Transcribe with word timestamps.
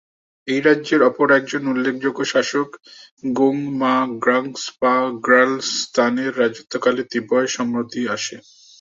এই 0.47 0.61
রাজ্যের 0.61 1.03
অপর 1.03 1.31
একজন 1.31 1.67
উল্লেখযোগ্য 1.67 2.25
শাসক 2.25 2.67
গোং-মা-গ্রাগ্স-পা-র্গ্যাল-ম্ত্শানের 3.39 6.31
রাজত্বকালে 6.39 7.03
তিব্বতে 7.11 7.47
সমৃদ্ধি 7.55 8.01
আসে। 8.15 8.35